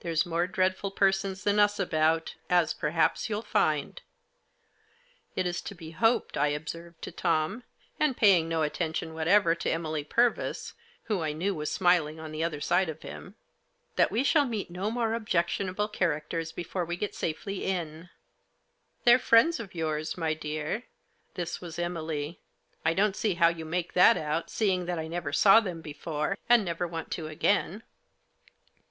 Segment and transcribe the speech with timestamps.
[0.00, 4.02] There's more dreadful persons than us about, as perhaps you'll find.""
[5.36, 7.64] It is to be hoped," I observed to Tom,
[7.98, 10.74] and paying no attention whatever to Emily Purvis,
[11.04, 13.36] who I knew was smiling on the other side of him,"
[13.96, 18.10] that we shall meet no more objectionable characters before we get safely in.""
[19.04, 20.82] They're friends of yours, my dear,"
[21.36, 22.38] This was Emily."
[22.84, 26.36] I don't see how you make that out, seeing that I never saw them before,
[26.50, 27.82] and never want to again."